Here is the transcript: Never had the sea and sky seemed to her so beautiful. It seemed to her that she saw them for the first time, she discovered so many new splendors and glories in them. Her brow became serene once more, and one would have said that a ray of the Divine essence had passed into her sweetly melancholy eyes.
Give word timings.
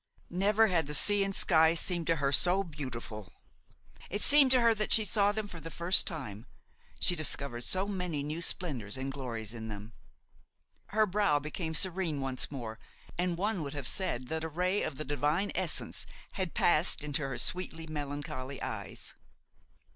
Never 0.31 0.65
had 0.65 0.87
the 0.87 0.95
sea 0.95 1.23
and 1.23 1.35
sky 1.35 1.75
seemed 1.75 2.07
to 2.07 2.15
her 2.15 2.31
so 2.33 2.63
beautiful. 2.63 3.33
It 4.09 4.23
seemed 4.23 4.49
to 4.49 4.61
her 4.61 4.73
that 4.73 4.91
she 4.91 5.05
saw 5.05 5.31
them 5.31 5.45
for 5.47 5.59
the 5.59 5.69
first 5.69 6.07
time, 6.07 6.47
she 6.99 7.15
discovered 7.15 7.63
so 7.65 7.87
many 7.87 8.23
new 8.23 8.41
splendors 8.41 8.97
and 8.97 9.11
glories 9.11 9.53
in 9.53 9.67
them. 9.67 9.93
Her 10.87 11.05
brow 11.05 11.37
became 11.37 11.75
serene 11.75 12.19
once 12.19 12.49
more, 12.49 12.79
and 13.15 13.37
one 13.37 13.61
would 13.61 13.73
have 13.75 13.87
said 13.87 14.27
that 14.29 14.43
a 14.43 14.49
ray 14.49 14.81
of 14.81 14.97
the 14.97 15.05
Divine 15.05 15.51
essence 15.53 16.07
had 16.31 16.55
passed 16.55 17.03
into 17.03 17.21
her 17.21 17.37
sweetly 17.37 17.85
melancholy 17.85 18.59
eyes. 18.59 19.13